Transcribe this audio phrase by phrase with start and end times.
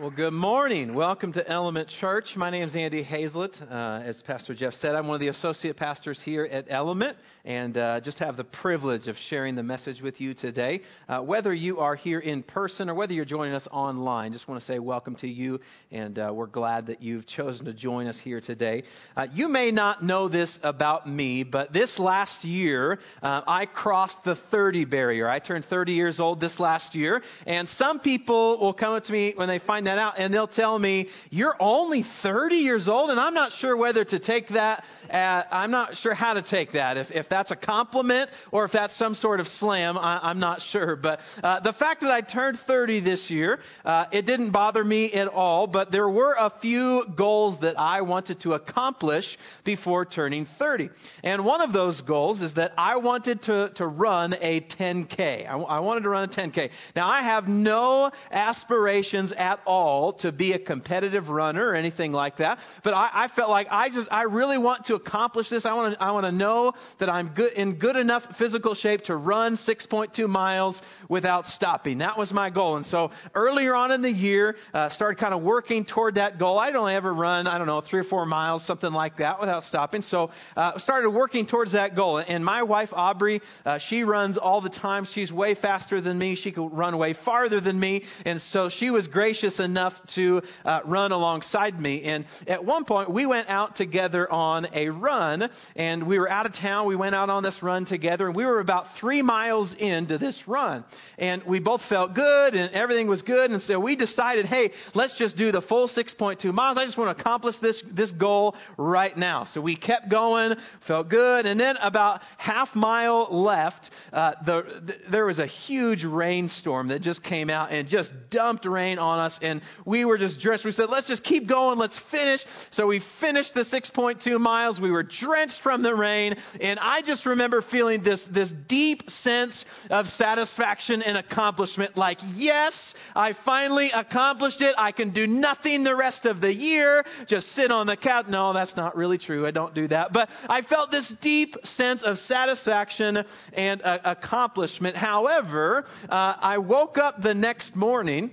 [0.00, 0.94] Well, good morning.
[0.94, 2.34] Welcome to Element Church.
[2.34, 3.62] My name is Andy Hazlett.
[3.62, 7.76] Uh, as Pastor Jeff said, I'm one of the associate pastors here at Element and
[7.76, 10.80] uh, just have the privilege of sharing the message with you today.
[11.08, 14.60] Uh, whether you are here in person or whether you're joining us online, just want
[14.60, 15.60] to say welcome to you
[15.92, 18.82] and uh, we're glad that you've chosen to join us here today.
[19.16, 24.24] Uh, you may not know this about me, but this last year uh, I crossed
[24.24, 25.28] the 30 barrier.
[25.28, 29.12] I turned 30 years old this last year, and some people will come up to
[29.12, 33.10] me when they find that out and they'll tell me, you're only 30 years old
[33.10, 36.72] and I'm not sure whether to take that, at, I'm not sure how to take
[36.72, 36.96] that.
[36.96, 40.62] If, if that's a compliment or if that's some sort of slam, I, am not
[40.62, 40.96] sure.
[40.96, 45.12] But uh, the fact that I turned 30 this year, uh, it didn't bother me
[45.12, 50.46] at all, but there were a few goals that I wanted to accomplish before turning
[50.58, 50.90] 30.
[51.22, 55.48] And one of those goals is that I wanted to, to run a 10K.
[55.48, 56.70] I, I wanted to run a 10K.
[56.96, 62.12] Now I have no aspirations at all all to be a competitive runner or anything
[62.12, 62.58] like that.
[62.84, 65.66] But I, I felt like I just, I really want to accomplish this.
[65.66, 69.02] I want to, I want to know that I'm good, in good enough physical shape
[69.04, 71.98] to run 6.2 miles without stopping.
[71.98, 72.76] That was my goal.
[72.76, 76.58] And so earlier on in the year, uh, started kind of working toward that goal.
[76.58, 79.64] I'd only ever run, I don't know, three or four miles, something like that without
[79.64, 80.02] stopping.
[80.02, 82.18] So, uh, started working towards that goal.
[82.18, 85.04] And my wife, Aubrey, uh, she runs all the time.
[85.04, 86.36] She's way faster than me.
[86.36, 88.04] She could run way farther than me.
[88.24, 92.02] And so she was gracious enough to uh, run alongside me.
[92.04, 96.46] And at one point, we went out together on a run, and we were out
[96.46, 96.86] of town.
[96.86, 100.46] We went out on this run together, and we were about three miles into this
[100.46, 100.84] run.
[101.18, 103.50] And we both felt good, and everything was good.
[103.50, 106.78] And so we decided, hey, let's just do the full 6.2 miles.
[106.78, 109.44] I just want to accomplish this, this goal right now.
[109.44, 111.46] So we kept going, felt good.
[111.46, 117.02] And then about half mile left, uh, the, the, there was a huge rainstorm that
[117.02, 119.38] just came out and just dumped rain on us.
[119.42, 120.64] And and we were just drenched.
[120.64, 121.78] We said, let's just keep going.
[121.78, 122.44] Let's finish.
[122.70, 124.80] So we finished the 6.2 miles.
[124.80, 126.36] We were drenched from the rain.
[126.60, 131.96] And I just remember feeling this, this deep sense of satisfaction and accomplishment.
[131.96, 134.74] Like, yes, I finally accomplished it.
[134.76, 137.04] I can do nothing the rest of the year.
[137.26, 138.26] Just sit on the couch.
[138.28, 139.46] No, that's not really true.
[139.46, 140.12] I don't do that.
[140.12, 144.96] But I felt this deep sense of satisfaction and uh, accomplishment.
[144.96, 148.32] However, uh, I woke up the next morning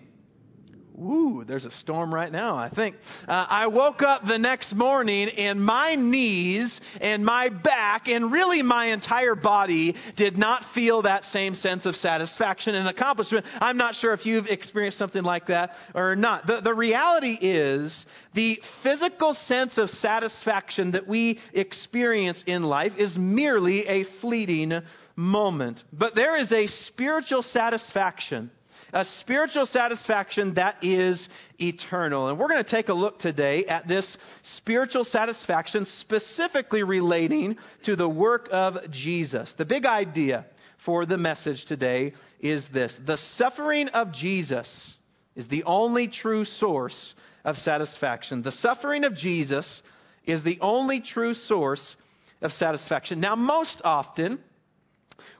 [1.01, 2.95] Ooh, there's a storm right now, I think.
[3.27, 8.61] Uh, I woke up the next morning and my knees and my back and really
[8.61, 13.47] my entire body did not feel that same sense of satisfaction and accomplishment.
[13.59, 16.45] I'm not sure if you've experienced something like that or not.
[16.45, 23.17] The, the reality is the physical sense of satisfaction that we experience in life is
[23.17, 24.81] merely a fleeting
[25.15, 25.83] moment.
[25.91, 28.51] But there is a spiritual satisfaction
[28.93, 31.29] a spiritual satisfaction that is
[31.59, 32.27] eternal.
[32.27, 37.95] And we're going to take a look today at this spiritual satisfaction specifically relating to
[37.95, 39.53] the work of Jesus.
[39.57, 40.45] The big idea
[40.85, 44.95] for the message today is this the suffering of Jesus
[45.35, 48.41] is the only true source of satisfaction.
[48.41, 49.81] The suffering of Jesus
[50.25, 51.95] is the only true source
[52.41, 53.19] of satisfaction.
[53.19, 54.39] Now, most often,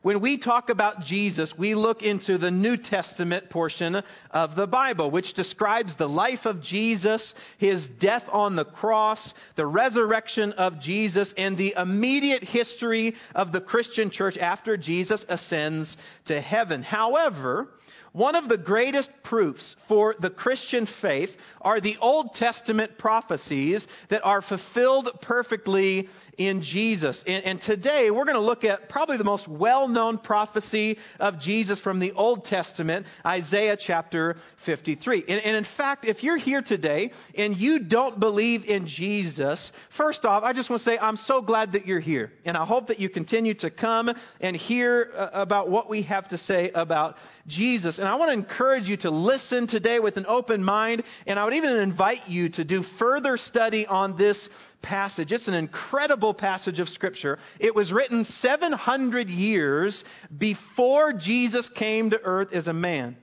[0.02, 4.02] when we talk about Jesus, we look into the New Testament portion
[4.32, 9.66] of the Bible, which describes the life of Jesus, his death on the cross, the
[9.66, 15.96] resurrection of Jesus, and the immediate history of the Christian church after Jesus ascends
[16.26, 16.82] to heaven.
[16.82, 17.68] However,
[18.14, 21.30] one of the greatest proofs for the Christian faith
[21.62, 26.10] are the Old Testament prophecies that are fulfilled perfectly
[26.48, 27.24] in Jesus.
[27.28, 31.40] And, and today we're going to look at probably the most well known prophecy of
[31.40, 35.26] Jesus from the Old Testament, Isaiah chapter 53.
[35.28, 40.26] And, and in fact, if you're here today and you don't believe in Jesus, first
[40.26, 42.32] off, I just want to say I'm so glad that you're here.
[42.46, 46.30] And I hope that you continue to come and hear uh, about what we have
[46.30, 47.16] to say about
[47.48, 48.00] Jesus.
[48.00, 51.04] And I want to encourage you to listen today with an open mind.
[51.28, 54.50] And I would even invite you to do further study on this
[54.82, 55.32] passage.
[55.32, 57.40] It's an incredible passage of Scripture.
[57.60, 60.04] It was written 700 years
[60.36, 63.18] before Jesus came to earth as a man.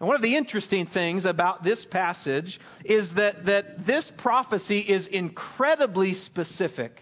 [0.00, 5.06] And one of the interesting things about this passage is that, that this prophecy is
[5.06, 6.92] incredibly specific.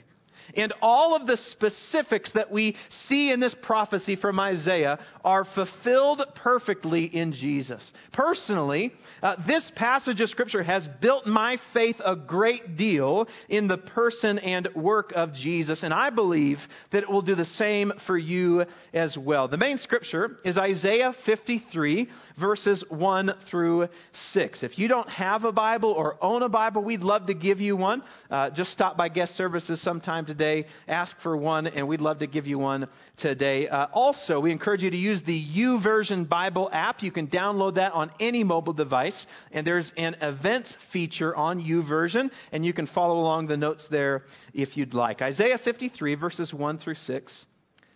[0.56, 6.23] And all of the specifics that we see in this prophecy from Isaiah are fulfilled
[6.35, 7.93] perfectly in Jesus.
[8.12, 8.93] Personally,
[9.23, 14.38] uh, this passage of Scripture has built my faith a great deal in the person
[14.38, 16.58] and work of Jesus, and I believe
[16.93, 19.49] that it will do the same for you as well.
[19.49, 22.08] The main Scripture is Isaiah 53,
[22.38, 24.62] verses 1 through 6.
[24.62, 27.76] If you don't have a Bible or own a Bible, we'd love to give you
[27.76, 28.02] one.
[28.31, 30.40] Uh, just stop by guest services sometime today,
[30.89, 33.69] ask for one, and we'd love to give you one today.
[33.69, 37.03] Uh, also, we encourage you to use the YouVersion Bible app.
[37.03, 42.31] You can download that on any mobile device, and there's an events feature on YouVersion,
[42.53, 45.23] and you can follow along the notes there if you'd like.
[45.23, 47.47] Isaiah 53, verses 1 through 6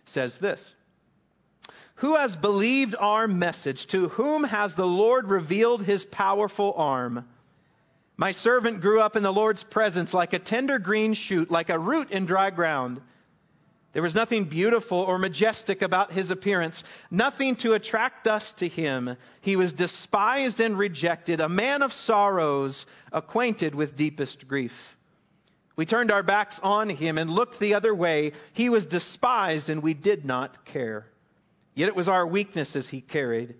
[0.05, 0.75] says this.
[1.95, 3.87] Who has believed our message?
[3.87, 7.25] To whom has the Lord revealed his powerful arm?
[8.17, 11.79] My servant grew up in the Lord's presence like a tender green shoot, like a
[11.79, 13.01] root in dry ground.
[13.91, 19.15] There was nothing beautiful or majestic about his appearance, nothing to attract us to him.
[19.39, 24.73] He was despised and rejected, a man of sorrows, acquainted with deepest grief.
[25.77, 28.33] We turned our backs on him and looked the other way.
[28.53, 31.05] He was despised and we did not care.
[31.73, 33.55] Yet it was our weaknesses he carried.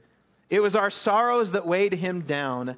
[0.49, 2.77] It was our sorrows that weighed him down.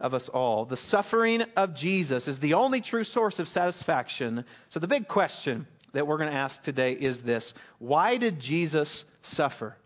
[0.00, 0.64] of us all.
[0.64, 4.44] The suffering of Jesus is the only true source of satisfaction.
[4.70, 9.04] So the big question that we're going to ask today is this Why did Jesus
[9.22, 9.76] suffer?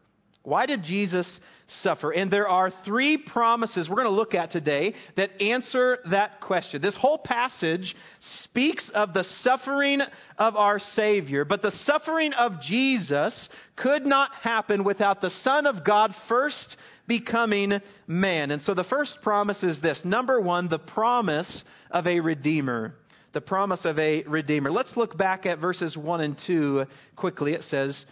[0.44, 2.11] Why did Jesus suffer?
[2.11, 6.83] And there are three promises we're going to look at today that answer that question.
[6.83, 10.00] This whole passage speaks of the suffering
[10.39, 15.85] of our Savior, but the suffering of Jesus could not happen without the Son of
[15.85, 18.50] God first becoming man.
[18.50, 22.95] And so the first promise is this number one, the promise of a Redeemer.
[23.33, 24.71] The promise of a Redeemer.
[24.71, 26.85] Let's look back at verses 1 and 2
[27.17, 27.55] quickly.
[27.55, 28.05] It says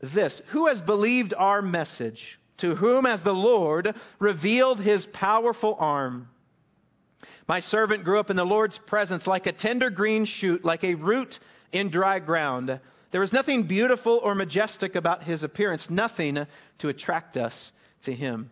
[0.00, 2.38] this Who has believed our message?
[2.58, 6.28] To whom has the Lord revealed his powerful arm?
[7.48, 10.94] My servant grew up in the Lord's presence like a tender green shoot, like a
[10.94, 11.38] root
[11.72, 12.80] in dry ground.
[13.12, 16.46] There was nothing beautiful or majestic about his appearance, nothing
[16.78, 17.72] to attract us
[18.02, 18.50] to him.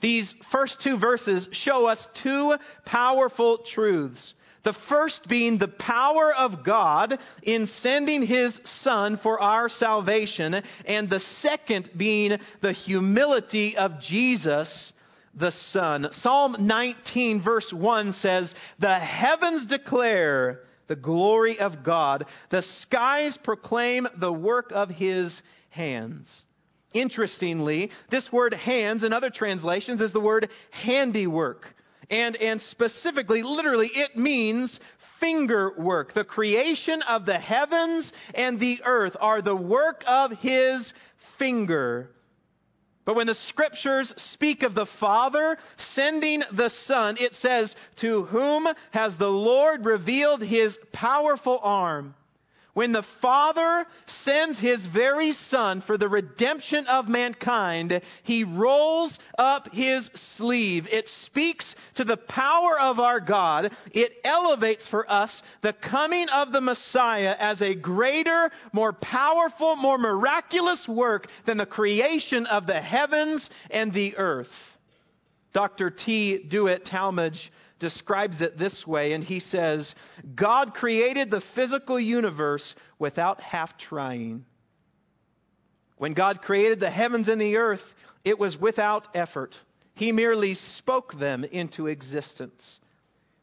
[0.00, 4.34] These first two verses show us two powerful truths.
[4.66, 11.08] The first being the power of God in sending His Son for our salvation, and
[11.08, 14.92] the second being the humility of Jesus,
[15.36, 16.08] the Son.
[16.10, 22.26] Psalm 19 verse 1 says, The heavens declare the glory of God.
[22.50, 26.42] The skies proclaim the work of His hands.
[26.92, 31.72] Interestingly, this word hands in other translations is the word handiwork.
[32.10, 34.78] And, and specifically, literally, it means
[35.20, 36.12] finger work.
[36.12, 40.92] The creation of the heavens and the earth are the work of his
[41.38, 42.10] finger.
[43.04, 48.68] But when the scriptures speak of the Father sending the Son, it says, To whom
[48.90, 52.16] has the Lord revealed his powerful arm?
[52.76, 59.72] When the Father sends His very Son for the redemption of mankind, He rolls up
[59.72, 60.86] His sleeve.
[60.92, 63.72] It speaks to the power of our God.
[63.92, 69.96] It elevates for us the coming of the Messiah as a greater, more powerful, more
[69.96, 74.52] miraculous work than the creation of the heavens and the earth.
[75.54, 75.88] Dr.
[75.88, 76.44] T.
[76.46, 79.94] Dewitt Talmage describes it this way, and he says,
[80.34, 84.44] God created the physical universe without half trying.
[85.98, 87.82] When God created the heavens and the earth,
[88.24, 89.56] it was without effort.
[89.94, 92.80] He merely spoke them into existence.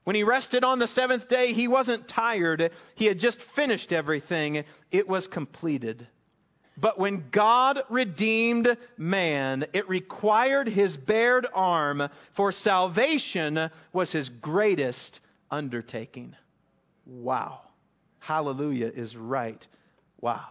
[0.04, 2.72] When he rested on the seventh day, he wasn't tired.
[2.96, 4.66] He had just finished everything.
[4.92, 6.08] It was completed.
[6.76, 15.20] But when God redeemed man, it required his bared arm, for salvation was his greatest
[15.52, 16.36] undertaking.
[17.06, 17.62] Wow.
[18.20, 19.66] Hallelujah is right.
[20.20, 20.46] Wow.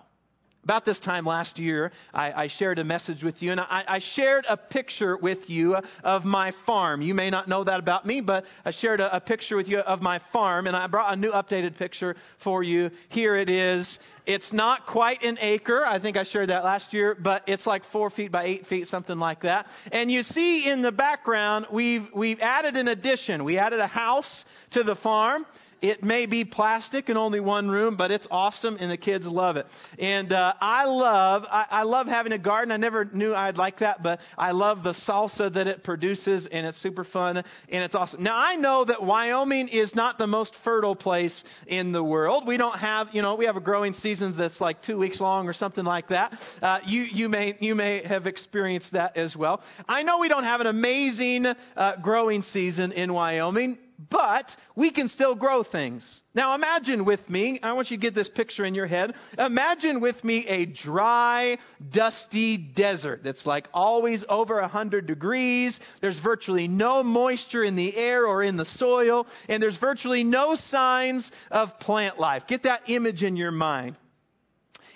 [0.64, 3.98] About this time last year, I, I shared a message with you, and I, I,
[3.98, 7.02] shared a picture with you of my farm.
[7.02, 9.78] You may not know that about me, but I shared a, a picture with you
[9.78, 12.14] of my farm, and I brought a new updated picture
[12.44, 12.92] for you.
[13.08, 13.98] Here it is.
[14.24, 15.84] It's not quite an acre.
[15.84, 18.86] I think I shared that last year, but it's like four feet by eight feet,
[18.86, 19.66] something like that.
[19.90, 23.42] And you see in the background, we've, we've added an addition.
[23.42, 25.44] We added a house to the farm.
[25.82, 29.56] It may be plastic and only one room, but it's awesome and the kids love
[29.56, 29.66] it.
[29.98, 32.70] And uh, I love I, I love having a garden.
[32.70, 36.64] I never knew I'd like that, but I love the salsa that it produces, and
[36.66, 38.22] it's super fun and it's awesome.
[38.22, 42.46] Now I know that Wyoming is not the most fertile place in the world.
[42.46, 45.48] We don't have you know we have a growing season that's like two weeks long
[45.48, 46.38] or something like that.
[46.62, 49.60] Uh, you you may you may have experienced that as well.
[49.88, 53.78] I know we don't have an amazing uh, growing season in Wyoming
[54.10, 56.20] but we can still grow things.
[56.34, 59.14] Now imagine with me, I want you to get this picture in your head.
[59.38, 61.58] Imagine with me a dry,
[61.90, 65.78] dusty desert that's like always over 100 degrees.
[66.00, 70.54] There's virtually no moisture in the air or in the soil, and there's virtually no
[70.54, 72.46] signs of plant life.
[72.46, 73.96] Get that image in your mind.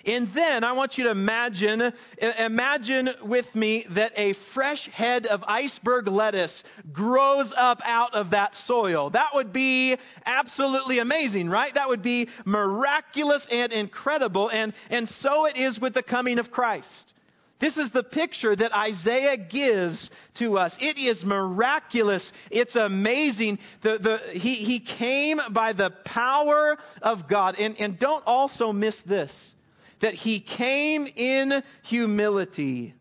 [0.07, 1.91] And then I want you to imagine,
[2.39, 8.55] imagine with me that a fresh head of iceberg lettuce grows up out of that
[8.55, 9.09] soil.
[9.09, 11.73] That would be absolutely amazing, right?
[11.73, 14.47] That would be miraculous and incredible.
[14.49, 17.13] And, and so it is with the coming of Christ.
[17.59, 20.77] This is the picture that Isaiah gives to us.
[20.79, 22.31] It is miraculous.
[22.49, 23.59] It's amazing.
[23.81, 27.55] The, the, he, he came by the power of God.
[27.59, 29.53] And, and don't also miss this
[30.01, 32.93] that he came in humility.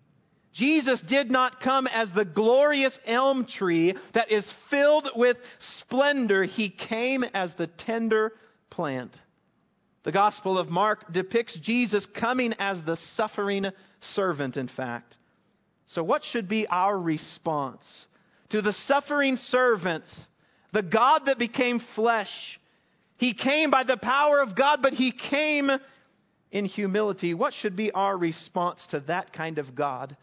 [0.53, 6.45] Jesus did not come as the glorious elm tree that is filled with splendor.
[6.45, 8.33] He came as the tender
[8.71, 9.19] plant.
[10.05, 13.67] The Gospel of Mark depicts Jesus coming as the suffering
[14.00, 15.17] servant, in fact.
[15.88, 18.07] So, what should be our response
[18.50, 20.05] to the suffering servant,
[20.73, 22.59] the God that became flesh?
[23.19, 25.71] He came by the power of God, but he came
[26.50, 30.17] in humility, what should be our response to that kind of God?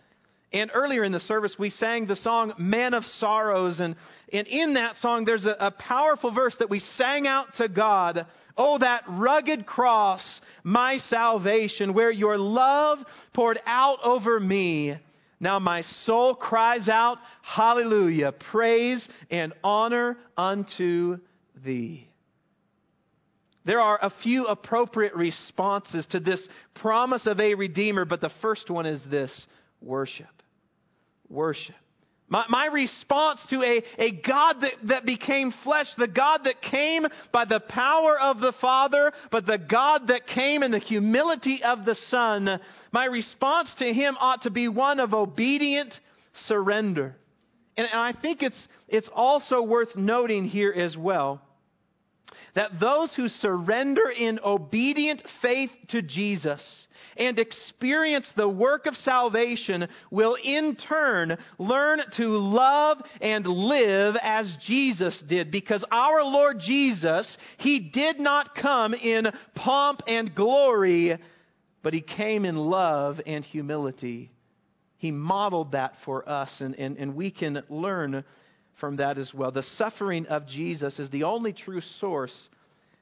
[0.53, 3.80] And earlier in the service, we sang the song Man of Sorrows.
[3.80, 3.96] And,
[4.32, 8.27] and in that song, there's a, a powerful verse that we sang out to God.
[8.56, 13.03] Oh, that rugged cross, my salvation, where your love
[13.34, 14.96] poured out over me.
[15.39, 21.18] Now my soul cries out, Hallelujah, praise and honor unto
[21.65, 22.08] thee.
[23.65, 28.70] There are a few appropriate responses to this promise of a Redeemer, but the first
[28.70, 29.48] one is this
[29.82, 30.27] worship.
[31.29, 31.75] Worship.
[32.27, 37.05] My, my response to a, a God that, that became flesh, the God that came
[37.32, 41.86] by the power of the Father, but the God that came in the humility of
[41.86, 42.60] the Son,
[42.91, 46.00] my response to Him ought to be one of obedient
[46.34, 47.15] surrender.
[47.77, 51.41] And, and I think it's, it's also worth noting here as well
[52.53, 59.88] that those who surrender in obedient faith to Jesus and experience the work of salvation
[60.12, 65.51] will in turn learn to love and live as Jesus did.
[65.51, 71.17] Because our Lord Jesus, He did not come in pomp and glory,
[71.81, 74.31] but He came in love and humility.
[74.98, 78.24] He modeled that for us, and, and, and we can learn
[78.80, 79.51] from that as well.
[79.51, 82.50] The suffering of Jesus is the only true source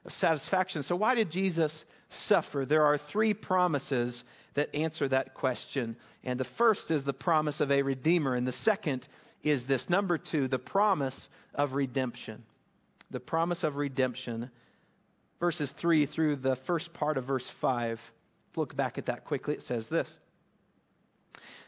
[0.05, 0.83] of satisfaction.
[0.83, 2.65] So, why did Jesus suffer?
[2.65, 4.23] There are three promises
[4.55, 5.95] that answer that question.
[6.23, 9.07] And the first is the promise of a Redeemer, and the second
[9.43, 12.43] is this number two, the promise of redemption.
[13.09, 14.51] The promise of redemption.
[15.39, 17.99] Verses 3 through the first part of verse 5.
[18.55, 19.55] Look back at that quickly.
[19.55, 20.19] It says this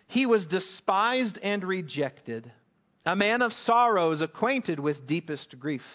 [0.08, 2.52] He was despised and rejected
[3.06, 5.86] a man of sorrows, acquainted with deepest grief.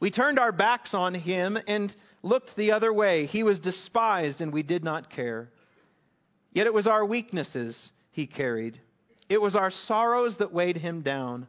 [0.00, 3.26] We turned our backs on him and looked the other way.
[3.26, 5.50] He was despised, and we did not care.
[6.52, 8.80] Yet it was our weaknesses he carried,
[9.28, 11.46] it was our sorrows that weighed him down.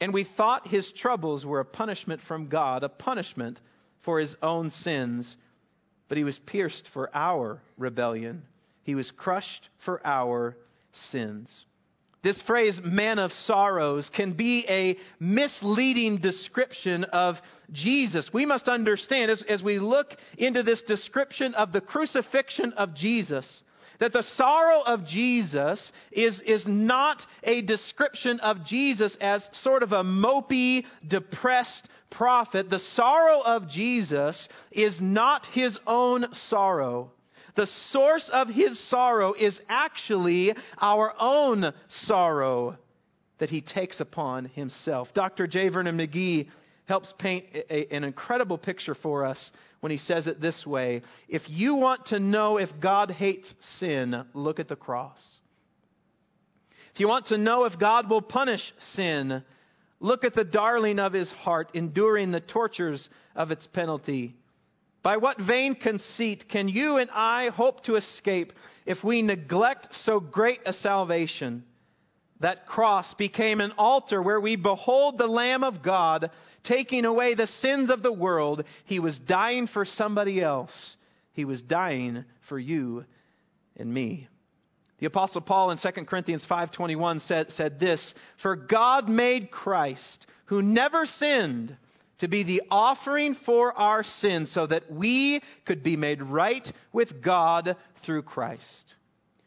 [0.00, 3.60] And we thought his troubles were a punishment from God, a punishment
[4.00, 5.36] for his own sins.
[6.08, 8.42] But he was pierced for our rebellion,
[8.82, 10.56] he was crushed for our
[10.90, 11.66] sins.
[12.22, 17.40] This phrase, man of sorrows, can be a misleading description of
[17.72, 18.32] Jesus.
[18.32, 23.62] We must understand, as, as, we look into this description of the crucifixion of Jesus,
[23.98, 29.90] that the sorrow of Jesus is, is not a description of Jesus as sort of
[29.90, 32.70] a mopey, depressed prophet.
[32.70, 37.10] The sorrow of Jesus is not his own sorrow
[37.54, 42.76] the source of his sorrow is actually our own sorrow
[43.38, 45.12] that he takes upon himself.
[45.14, 45.46] Dr.
[45.46, 45.68] J.
[45.68, 46.48] Vernon McGee
[46.86, 51.48] helps paint a, an incredible picture for us when he says it this way If
[51.48, 55.20] you want to know if God hates sin, look at the cross.
[56.94, 59.42] If you want to know if God will punish sin,
[59.98, 64.36] look at the darling of his heart enduring the tortures of its penalty.
[65.02, 68.52] By what vain conceit can you and I hope to escape
[68.86, 71.64] if we neglect so great a salvation?
[72.40, 76.30] That cross became an altar where we behold the Lamb of God
[76.64, 78.64] taking away the sins of the world.
[78.84, 80.96] He was dying for somebody else.
[81.32, 83.04] He was dying for you
[83.76, 84.28] and me.
[84.98, 90.62] The apostle Paul in 2 Corinthians 5:21 said, said this, "For God made Christ, who
[90.62, 91.76] never sinned,
[92.18, 97.22] to be the offering for our sins so that we could be made right with
[97.22, 98.94] God through Christ."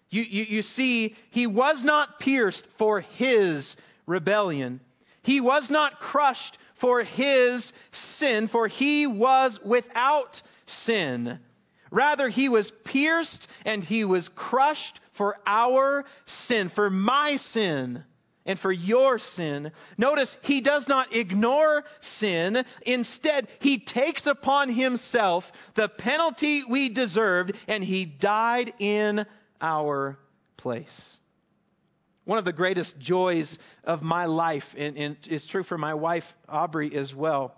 [0.10, 4.80] You, you, you see, he was not pierced for his rebellion.
[5.24, 11.40] He was not crushed for his sin, for he was without sin.
[11.92, 18.04] Rather, he was pierced and he was crushed for our sin, for my sin
[18.46, 19.72] and for your sin.
[19.98, 22.64] Notice he does not ignore sin.
[22.86, 25.44] Instead, he takes upon himself
[25.75, 29.25] the penalty we deserved and he died in
[29.62, 30.18] our
[30.58, 31.18] place.
[32.25, 36.24] One of the greatest joys of my life, and, and is true for my wife,
[36.50, 37.56] Aubrey, as well,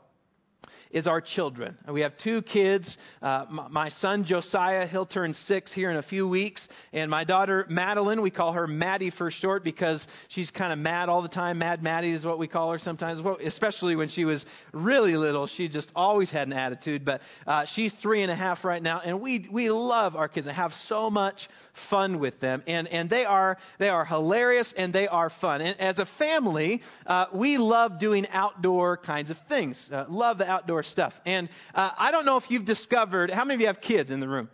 [0.91, 1.77] is our children.
[1.91, 2.97] We have two kids.
[3.21, 7.23] Uh, my, my, son Josiah, he'll turn six here in a few weeks, and my
[7.23, 11.29] daughter Madeline, we call her Maddie for short because she's kind of mad all the
[11.29, 11.57] time.
[11.59, 15.47] Mad Maddie is what we call her sometimes, well, especially when she was really little.
[15.47, 17.05] She just always had an attitude.
[17.05, 20.47] But uh, she's three and a half right now, and we we love our kids
[20.47, 21.47] and have so much
[21.89, 25.61] fun with them, and and they are they are hilarious and they are fun.
[25.61, 29.89] And as a family, uh, we love doing outdoor kinds of things.
[29.91, 31.13] Uh, love the outdoor stuff.
[31.25, 34.19] And uh, I don't know if you've discovered, how many of you have kids in
[34.19, 34.49] the room?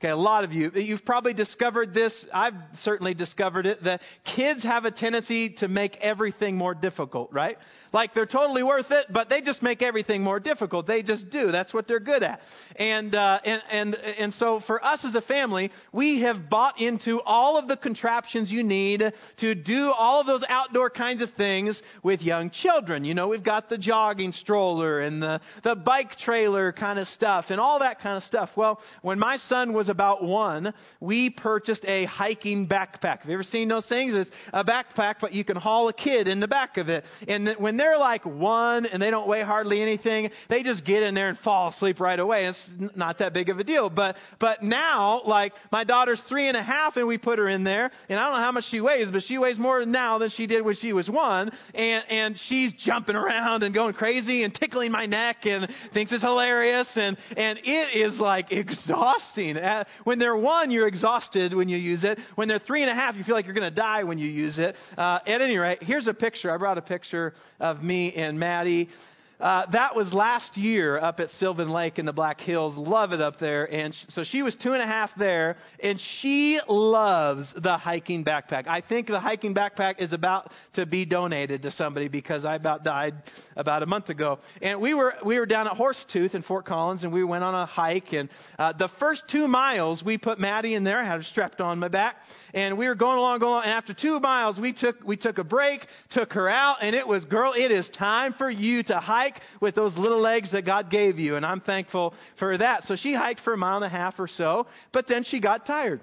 [0.00, 0.70] Okay, a lot of you.
[0.74, 2.24] You've probably discovered this.
[2.32, 3.84] I've certainly discovered it.
[3.84, 7.58] That kids have a tendency to make everything more difficult, right?
[7.92, 10.86] Like they're totally worth it, but they just make everything more difficult.
[10.86, 11.52] They just do.
[11.52, 12.40] That's what they're good at.
[12.76, 17.20] And, uh, and, and, and so for us as a family, we have bought into
[17.20, 21.82] all of the contraptions you need to do all of those outdoor kinds of things
[22.02, 23.04] with young children.
[23.04, 27.46] You know, we've got the jogging stroller and the, the bike trailer kind of stuff
[27.50, 28.48] and all that kind of stuff.
[28.56, 33.20] Well, when my son was about one, we purchased a hiking backpack.
[33.20, 34.14] Have you ever seen those things?
[34.14, 37.04] It's a backpack, but you can haul a kid in the back of it.
[37.28, 41.14] And when they're like one and they don't weigh hardly anything, they just get in
[41.14, 42.46] there and fall asleep right away.
[42.46, 43.90] It's not that big of a deal.
[43.90, 47.64] But, but now, like, my daughter's three and a half and we put her in
[47.64, 50.30] there, and I don't know how much she weighs, but she weighs more now than
[50.30, 54.54] she did when she was one, and, and she's jumping around and going crazy and
[54.54, 59.56] tickling my neck and thinks it's hilarious, and, and it is like exhausting.
[60.04, 62.18] When they're one, you're exhausted when you use it.
[62.34, 64.28] When they're three and a half, you feel like you're going to die when you
[64.28, 64.76] use it.
[64.96, 66.50] Uh, at any rate, here's a picture.
[66.50, 68.88] I brought a picture of me and Maddie.
[69.40, 72.76] Uh, that was last year up at Sylvan Lake in the Black Hills.
[72.76, 73.64] Love it up there.
[73.72, 78.22] And sh- so she was two and a half there, and she loves the hiking
[78.22, 78.66] backpack.
[78.68, 82.84] I think the hiking backpack is about to be donated to somebody because I about
[82.84, 83.14] died
[83.56, 84.40] about a month ago.
[84.60, 87.54] And we were we were down at Horsetooth in Fort Collins, and we went on
[87.54, 88.12] a hike.
[88.12, 90.98] And uh, the first two miles, we put Maddie in there.
[90.98, 92.16] I had her strapped on my back,
[92.52, 93.62] and we were going along, going along.
[93.62, 97.08] And after two miles, we took we took a break, took her out, and it
[97.08, 99.29] was, girl, it is time for you to hike
[99.60, 101.36] with those little legs that God gave you.
[101.36, 102.84] And I'm thankful for that.
[102.84, 105.66] So she hiked for a mile and a half or so, but then she got
[105.66, 106.00] tired.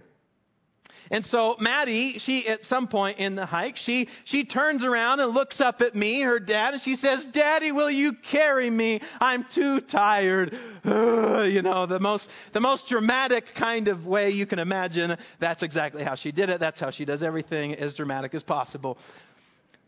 [1.09, 5.33] And so Maddie, she at some point in the hike, she she turns around and
[5.33, 9.01] looks up at me, her dad, and she says, "Daddy, will you carry me?
[9.19, 14.59] I'm too tired." you know, the most the most dramatic kind of way you can
[14.59, 15.17] imagine.
[15.39, 16.59] That's exactly how she did it.
[16.59, 18.97] That's how she does everything as dramatic as possible.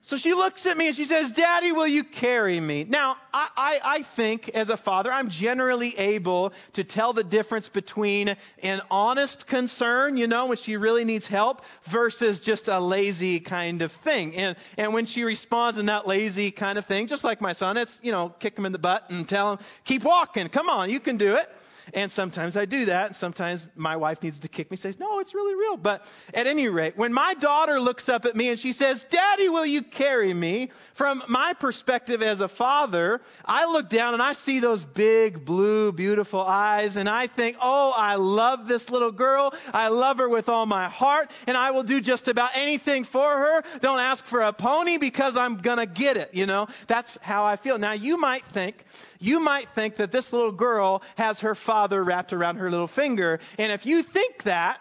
[0.04, 2.86] So she looks at me and she says, Daddy, will you carry me?
[2.88, 7.68] Now, I, I, I, think as a father, I'm generally able to tell the difference
[7.70, 13.40] between an honest concern, you know, when she really needs help, versus just a lazy
[13.42, 14.36] kind of thing.
[14.36, 17.78] And, and when she responds in that lazy kind of thing, just like my son,
[17.78, 20.48] it's, you know, kick him in the butt and tell him, keep walking.
[20.50, 21.48] Come on, you can do it.
[21.94, 23.08] And sometimes I do that.
[23.08, 25.78] And sometimes my wife needs to kick me, says, no, it's really real.
[25.78, 26.02] But
[26.34, 29.66] at any rate, when my daughter looks up at me and she says, Daddy, will
[29.66, 30.72] you carry me?
[30.96, 35.92] From my perspective as a father, I look down and I see those big, blue,
[35.92, 39.54] beautiful eyes and I think, oh, I love this little girl.
[39.74, 43.30] I love her with all my heart and I will do just about anything for
[43.30, 43.64] her.
[43.82, 46.68] Don't ask for a pony because I'm gonna get it, you know?
[46.88, 47.78] That's how I feel.
[47.78, 48.84] Now you might think,
[49.20, 53.40] you might think that this little girl has her father wrapped around her little finger.
[53.58, 54.80] And if you think that,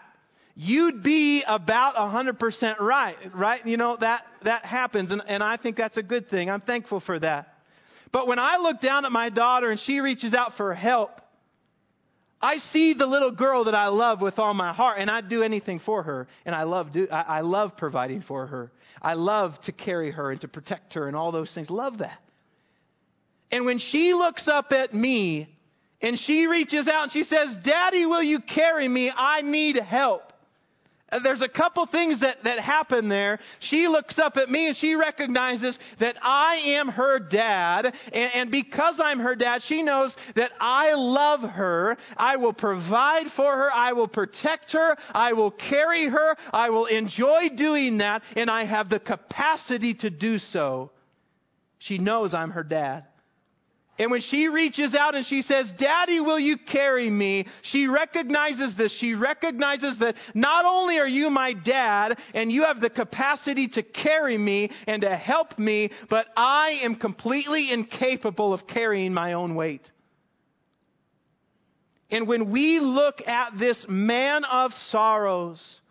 [0.55, 3.65] you'd be about 100% right, right?
[3.65, 5.11] You know, that, that happens.
[5.11, 6.49] And, and I think that's a good thing.
[6.49, 7.53] I'm thankful for that.
[8.11, 11.21] But when I look down at my daughter and she reaches out for help,
[12.41, 15.43] I see the little girl that I love with all my heart, and I'd do
[15.43, 16.27] anything for her.
[16.45, 18.71] And I love do, I, I love providing for her.
[19.01, 21.69] I love to carry her and to protect her and all those things.
[21.69, 22.19] Love that.
[23.51, 25.49] And when she looks up at me
[26.01, 29.11] and she reaches out and she says, Daddy, will you carry me?
[29.15, 30.29] I need help.
[31.11, 33.39] Uh, there's a couple things that, that happen there.
[33.59, 37.85] She looks up at me and she recognizes that I am her dad.
[38.13, 41.97] And, and, because I'm her dad, she knows that I love her.
[42.15, 43.73] I will provide for her.
[43.73, 44.95] I will protect her.
[45.13, 46.35] I will carry her.
[46.53, 48.21] I will enjoy doing that.
[48.35, 50.91] And I have the capacity to do so.
[51.79, 53.05] She knows I'm her dad.
[53.99, 57.47] And when she reaches out and she says, Daddy, will you carry me?
[57.61, 58.93] She recognizes this.
[58.93, 63.83] She recognizes that not only are you my dad and you have the capacity to
[63.83, 69.55] carry me and to help me, but I am completely incapable of carrying my own
[69.55, 69.91] weight.
[72.09, 75.81] And when we look at this man of sorrows,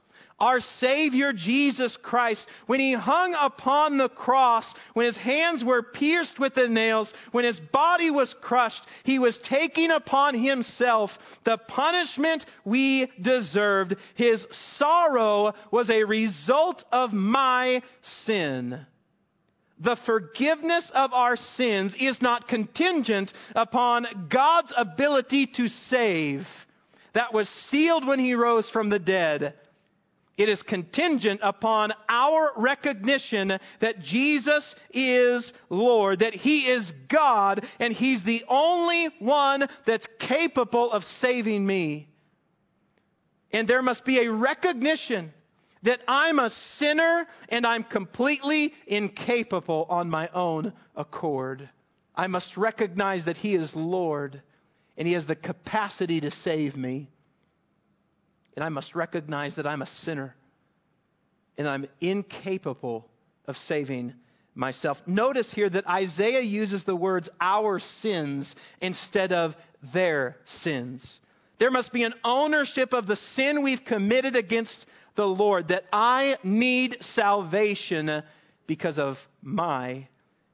[0.40, 6.38] our Savior Jesus Christ, when He hung upon the cross, when His hands were pierced
[6.38, 11.10] with the nails, when His body was crushed, He was taking upon Himself
[11.44, 13.96] the punishment we deserved.
[14.14, 18.86] His sorrow was a result of my sin.
[19.80, 26.46] The forgiveness of our sins is not contingent upon God's ability to save.
[27.14, 29.54] That was sealed when He rose from the dead.
[30.38, 37.92] It is contingent upon our recognition that Jesus is Lord, that He is God, and
[37.92, 42.08] He's the only one that's capable of saving me.
[43.50, 45.32] And there must be a recognition
[45.82, 51.68] that I'm a sinner and I'm completely incapable on my own accord.
[52.14, 54.40] I must recognize that He is Lord
[54.96, 57.08] and He has the capacity to save me
[58.58, 60.34] and I must recognize that I'm a sinner
[61.56, 63.06] and I'm incapable
[63.46, 64.14] of saving
[64.52, 65.00] myself.
[65.06, 69.54] Notice here that Isaiah uses the words our sins instead of
[69.94, 71.20] their sins.
[71.60, 76.36] There must be an ownership of the sin we've committed against the Lord, that I
[76.42, 78.24] need salvation
[78.66, 80.08] because of my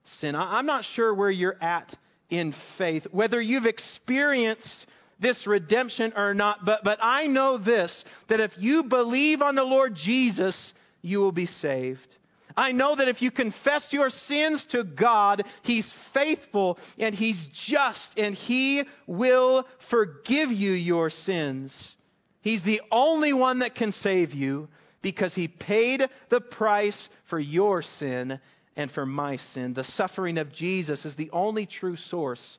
[0.05, 0.35] sin.
[0.37, 1.95] I'm not sure where you're at
[2.29, 4.87] in faith, whether you've experienced
[5.21, 6.65] this redemption or not.
[6.65, 10.73] But, but I know this, that if you believe on the Lord Jesus,
[11.03, 12.17] you will be saved.
[12.57, 18.19] I know that if you confess your sins to God, He's faithful and He's just
[18.19, 21.97] and He will forgive you your sins.
[22.43, 24.69] He's the only one that can save you
[25.03, 28.39] because He paid the price for your sin
[28.77, 29.75] and for my sin.
[29.75, 32.59] The suffering of Jesus is the only true source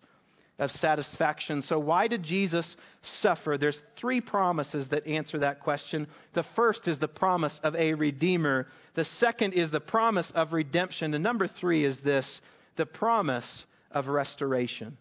[0.58, 1.62] of satisfaction.
[1.62, 3.58] So, why did Jesus suffer?
[3.58, 6.08] There's three promises that answer that question.
[6.34, 11.14] The first is the promise of a redeemer, the second is the promise of redemption,
[11.14, 12.40] and number three is this
[12.78, 14.98] the promise of restoration.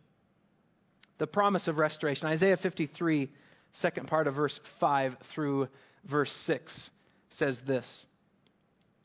[1.19, 2.27] The promise of restoration.
[2.27, 3.31] Isaiah 53,
[3.73, 5.69] second part of verse 5 through
[6.05, 6.91] verse 6
[7.31, 8.07] says this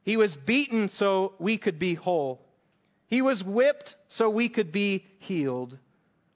[0.04, 2.42] He was beaten so we could be whole,
[3.06, 5.78] He was whipped so we could be healed.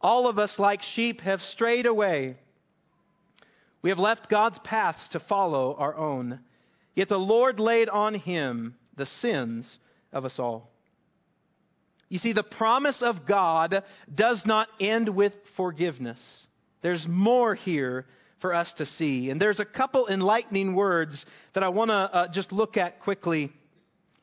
[0.04, 2.36] All of us, like sheep, have strayed away.
[3.82, 6.42] We have left God's paths to follow our own.
[6.94, 9.80] Yet the Lord laid on him the sins
[10.12, 10.70] of us all.
[12.10, 16.48] You see, the promise of God does not end with forgiveness.
[16.82, 18.06] There's more here
[18.40, 19.30] for us to see.
[19.30, 23.52] And there's a couple enlightening words that I want to uh, just look at quickly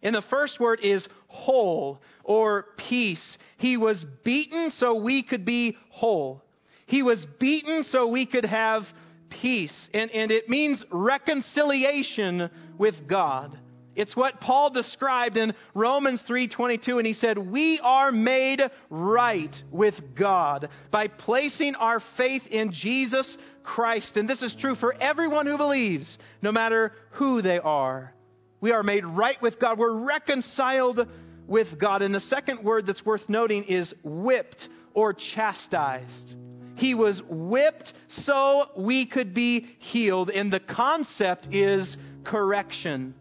[0.03, 3.39] and the first word is whole or peace.
[3.59, 6.43] He was beaten so we could be whole.
[6.87, 8.85] He was beaten so we could have
[9.29, 9.89] peace.
[9.95, 13.59] And, and it means reconciliation with God.
[13.95, 20.15] It's what Paul described in Romans 3:22 and he said, "We are made right with
[20.15, 25.59] God by placing our faith in Jesus Christ." And this is true for everyone who
[25.59, 28.15] believes, no matter who they are.
[28.61, 29.79] We are made right with God.
[29.79, 31.07] We're reconciled
[31.47, 32.03] with God.
[32.03, 36.37] And the second word that's worth noting is whipped or chastised.
[36.77, 40.31] He was whipped so we could be healed.
[40.31, 43.15] And the concept is correction.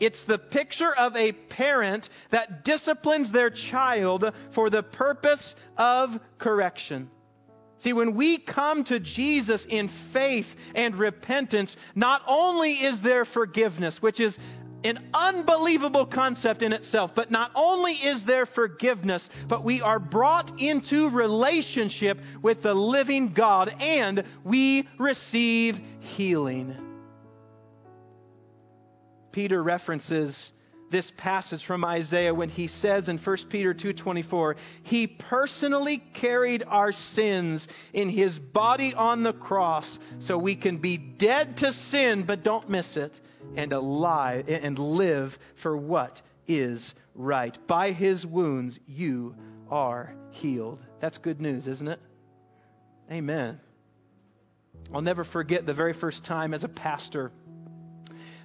[0.00, 7.10] It's the picture of a parent that disciplines their child for the purpose of correction.
[7.78, 14.00] See, when we come to Jesus in faith and repentance, not only is there forgiveness,
[14.00, 14.38] which is
[14.84, 20.60] an unbelievable concept in itself, but not only is there forgiveness, but we are brought
[20.60, 26.76] into relationship with the living God and we receive healing.
[29.32, 30.52] Peter references
[30.94, 34.54] this passage from Isaiah when he says in 1 Peter 2:24,
[34.84, 40.96] "He personally carried our sins in his body on the cross so we can be
[40.96, 43.20] dead to sin but don't miss it
[43.56, 47.58] and alive and live for what is right.
[47.66, 49.34] By his wounds you
[49.68, 52.00] are healed." That's good news, isn't it?
[53.10, 53.58] Amen.
[54.92, 57.32] I'll never forget the very first time as a pastor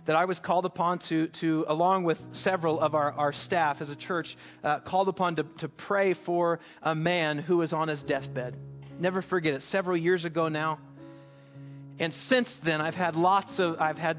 [0.10, 3.92] that I was called upon to, to along with several of our, our staff as
[3.92, 8.02] a church, uh, called upon to, to pray for a man who was on his
[8.02, 8.58] deathbed.
[9.00, 9.62] Never forget it.
[9.62, 10.80] Several years ago now.
[12.00, 14.18] And since then, I've had lots of, I've had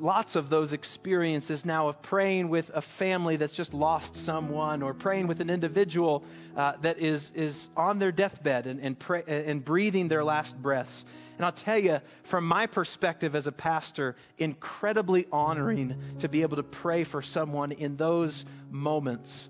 [0.00, 4.94] lots of those experiences now of praying with a family that's just lost someone or
[4.94, 6.24] praying with an individual
[6.56, 11.04] uh, that is, is on their deathbed and, and, pray, and breathing their last breaths.
[11.36, 11.98] And I'll tell you,
[12.30, 17.72] from my perspective as a pastor, incredibly honoring to be able to pray for someone
[17.72, 19.48] in those moments.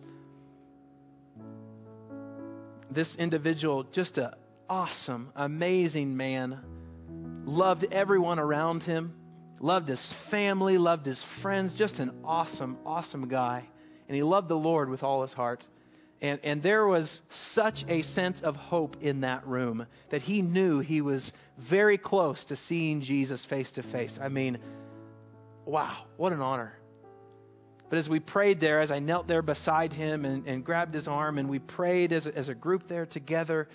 [2.90, 4.32] This individual, just an
[4.68, 6.60] awesome, amazing man,
[7.46, 9.14] loved everyone around him,
[9.60, 13.68] loved his family, loved his friends, just an awesome, awesome guy.
[14.08, 15.62] And he loved the Lord with all his heart.
[16.20, 20.80] And, and there was such a sense of hope in that room that he knew
[20.80, 21.32] he was
[21.70, 24.18] very close to seeing Jesus face to face.
[24.20, 24.58] I mean,
[25.64, 26.74] wow, what an honor.
[27.88, 31.08] But as we prayed there, as I knelt there beside him and, and grabbed his
[31.08, 33.68] arm, and we prayed as a, as a group there together,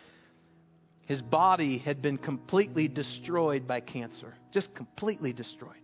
[1.06, 4.34] his body had been completely destroyed by cancer.
[4.52, 5.78] Just completely destroyed.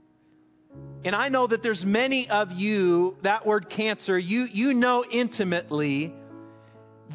[1.04, 6.14] And I know that there's many of you, that word cancer, you, you know intimately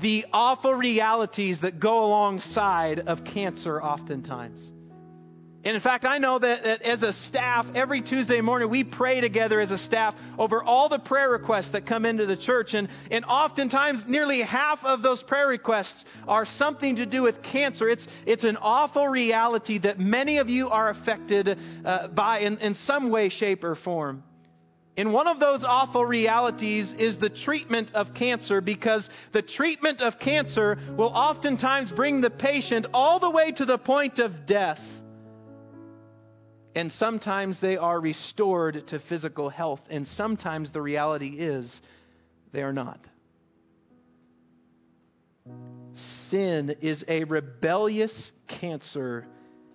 [0.00, 4.72] the awful realities that go alongside of cancer oftentimes.
[5.64, 9.22] And in fact, I know that, that, as a staff, every Tuesday morning, we pray
[9.22, 12.74] together as a staff over all the prayer requests that come into the church.
[12.74, 17.88] And, and oftentimes, nearly half of those prayer requests are something to do with cancer.
[17.88, 22.74] It's, it's an awful reality that many of you are affected uh, by in, in
[22.74, 24.22] some way, shape, or form.
[24.96, 30.18] And one of those awful realities is the treatment of cancer because the treatment of
[30.20, 34.78] cancer will oftentimes bring the patient all the way to the point of death.
[36.74, 41.80] And sometimes they are restored to physical health, and sometimes the reality is
[42.52, 42.98] they are not.
[45.94, 49.26] Sin is a rebellious cancer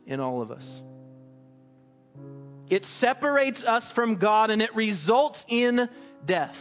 [0.06, 0.82] in all of us.
[2.70, 5.90] It separates us from God and it results in
[6.26, 6.56] death.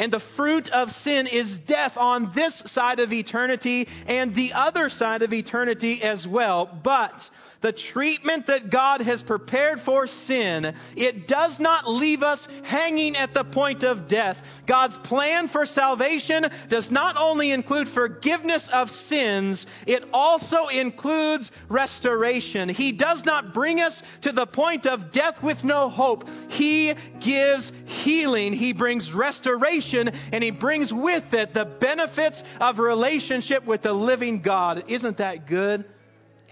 [0.00, 4.88] And the fruit of sin is death on this side of eternity and the other
[4.88, 6.80] side of eternity as well.
[6.82, 7.12] But
[7.60, 13.34] the treatment that God has prepared for sin, it does not leave us hanging at
[13.34, 14.38] the point of death.
[14.66, 22.70] God's plan for salvation does not only include forgiveness of sins, it also includes restoration.
[22.70, 26.24] He does not bring us to the point of death with no hope.
[26.48, 28.54] He gives healing.
[28.54, 34.42] He brings restoration and He brings with it the benefits of relationship with the living
[34.42, 34.84] God.
[34.88, 35.84] Isn't that good?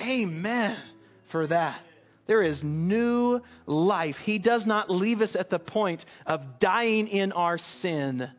[0.01, 0.79] Amen
[1.31, 1.81] for that.
[2.27, 4.17] There is new life.
[4.23, 8.31] He does not leave us at the point of dying in our sin,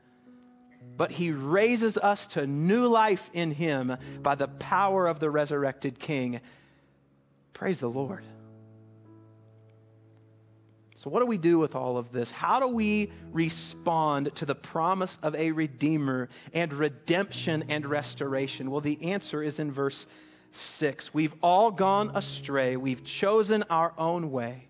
[0.95, 5.99] but He raises us to new life in Him by the power of the resurrected
[5.99, 6.39] King.
[7.53, 8.23] Praise the Lord.
[11.03, 12.29] So, what do we do with all of this?
[12.29, 18.69] How do we respond to the promise of a Redeemer and redemption and restoration?
[18.69, 20.05] Well, the answer is in verse
[20.51, 21.13] 6.
[21.13, 22.75] We've all gone astray.
[22.75, 24.68] We've chosen our own way.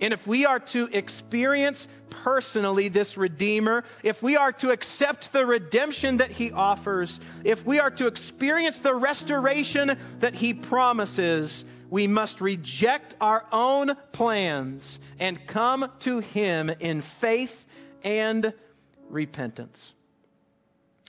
[0.00, 1.86] And if we are to experience
[2.22, 7.80] personally this Redeemer, if we are to accept the redemption that He offers, if we
[7.80, 15.46] are to experience the restoration that He promises, we must reject our own plans and
[15.48, 17.52] come to Him in faith
[18.04, 18.52] and
[19.08, 19.92] repentance.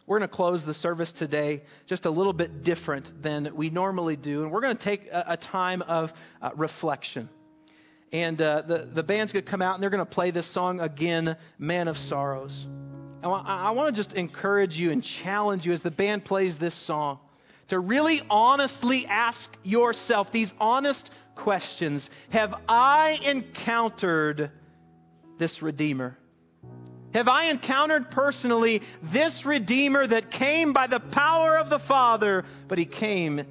[0.07, 4.15] We're going to close the service today just a little bit different than we normally
[4.15, 6.09] do, and we're going to take a, a time of
[6.41, 7.29] uh, reflection.
[8.11, 10.51] And uh, the, the band's going to come out and they're going to play this
[10.51, 12.65] song again, Man of Sorrows.
[13.23, 16.75] I, I want to just encourage you and challenge you as the band plays this
[16.87, 17.19] song
[17.69, 24.51] to really honestly ask yourself these honest questions Have I encountered
[25.37, 26.17] this Redeemer?
[27.13, 28.81] Have I encountered personally
[29.13, 33.41] this Redeemer that came by the power of the Father, but he came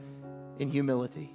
[0.58, 1.32] in humility?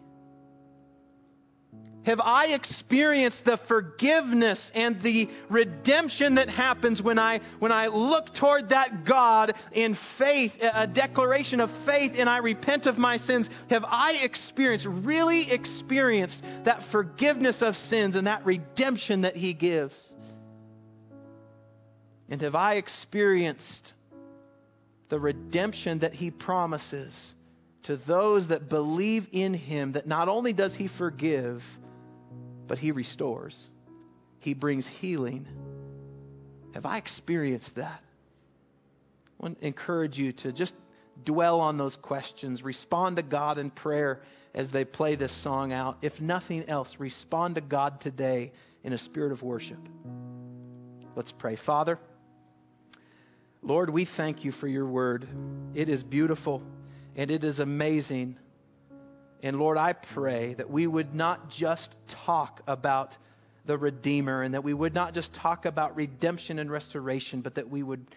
[2.05, 8.33] Have I experienced the forgiveness and the redemption that happens when I, when I look
[8.33, 13.49] toward that God in faith, a declaration of faith, and I repent of my sins?
[13.69, 19.97] Have I experienced, really experienced that forgiveness of sins and that redemption that He gives?
[22.27, 23.93] And have I experienced
[25.07, 27.33] the redemption that He promises
[27.83, 31.61] to those that believe in Him, that not only does He forgive,
[32.67, 33.69] but He restores,
[34.39, 35.47] He brings healing.
[36.73, 38.02] Have I experienced that?
[39.39, 40.73] I want to encourage you to just
[41.23, 44.21] dwell on those questions, respond to God in prayer
[44.54, 45.97] as they play this song out.
[46.02, 48.52] If nothing else, respond to God today
[48.84, 49.80] in a spirit of worship.
[51.15, 51.56] Let's pray.
[51.56, 51.99] Father,
[53.62, 55.28] Lord, we thank you for your word.
[55.73, 56.63] It is beautiful
[57.15, 58.38] and it is amazing.
[59.43, 61.93] And Lord, I pray that we would not just
[62.25, 63.17] talk about
[63.65, 67.69] the Redeemer and that we would not just talk about redemption and restoration, but that
[67.69, 68.08] we would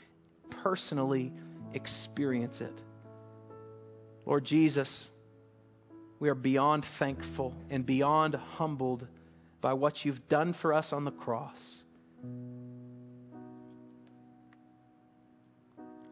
[0.62, 1.32] personally
[1.74, 2.82] experience it.
[4.24, 5.10] Lord Jesus,
[6.20, 9.06] we are beyond thankful and beyond humbled
[9.60, 11.60] by what you've done for us on the cross.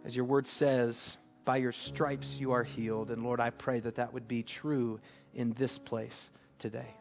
[0.05, 3.11] As your word says, by your stripes you are healed.
[3.11, 5.01] And Lord, I pray that that would be true
[5.35, 6.95] in this place today.